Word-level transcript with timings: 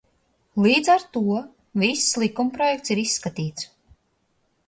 Līdz 0.65 0.87
ar 0.93 1.03
to 1.17 1.21
viss 1.83 2.07
likumprojekts 2.23 2.93
ir 2.95 3.01
izskatīts. 3.05 3.69